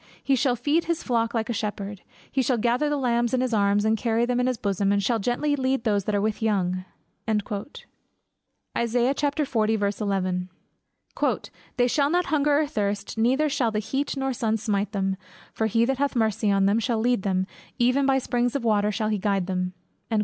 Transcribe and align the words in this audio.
"He 0.23 0.35
shall 0.35 0.55
feed 0.55 0.85
his 0.85 1.03
flock 1.03 1.35
like 1.35 1.47
a 1.47 1.53
shepherd; 1.53 2.01
he 2.31 2.41
shall 2.41 2.57
gather 2.57 2.89
the 2.89 2.97
lambs 2.97 3.35
in 3.35 3.41
his 3.41 3.53
arm, 3.53 3.77
and 3.85 3.95
carry 3.95 4.25
them 4.25 4.39
in 4.39 4.47
his 4.47 4.57
bosom, 4.57 4.91
and 4.91 5.03
shall 5.03 5.19
gently 5.19 5.55
lead 5.55 5.83
those 5.83 6.05
that 6.05 6.15
are 6.15 6.19
with 6.19 6.41
young." 6.41 6.85
"They 7.27 7.33
shall 8.87 9.15
not 12.09 12.25
hunger 12.25 12.57
nor 12.57 12.67
thirst, 12.67 13.15
neither 13.19 13.47
shall 13.47 13.69
the 13.69 13.77
heat 13.77 14.17
nor 14.17 14.33
sun 14.33 14.57
smite 14.57 14.91
them; 14.91 15.17
for 15.53 15.67
he 15.67 15.85
that 15.85 15.99
hath 15.99 16.15
mercy 16.15 16.49
on 16.49 16.65
them, 16.65 16.79
shall 16.79 16.99
lead 16.99 17.21
them, 17.21 17.45
even 17.77 18.07
by 18.07 18.17
the 18.17 18.21
springs 18.21 18.55
of 18.55 18.63
water 18.63 18.91
shall 18.91 19.09
he 19.09 19.19
guide 19.19 19.45
them." 19.45 19.75